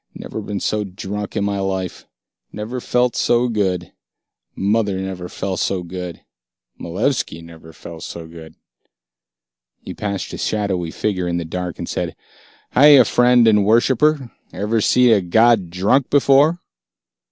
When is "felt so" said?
2.81-3.47, 5.29-5.83, 7.71-8.25